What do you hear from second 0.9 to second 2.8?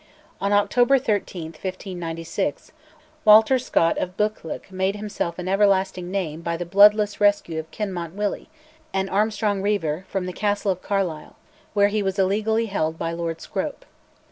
13, 1596,